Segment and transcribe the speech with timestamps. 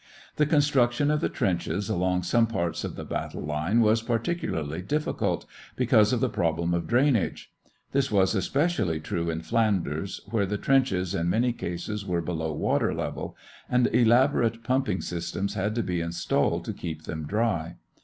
[0.37, 5.45] The construction of the trenches along some parts of the battle line was particularly difficult,
[5.75, 7.51] because of the problem of drainage.
[7.91, 12.95] This was especially true in Flanders, where the trenches in many cases were below water
[12.95, 13.37] level,
[13.69, 17.75] and elaborate pumping systems had to be installed to keep them dry.